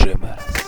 [0.00, 0.59] Dreamer.